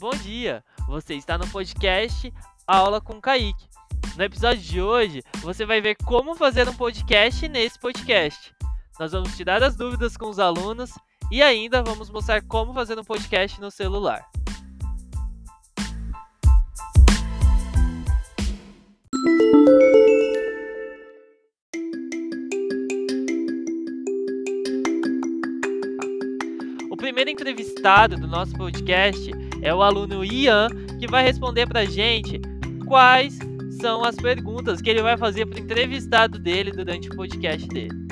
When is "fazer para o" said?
35.16-35.62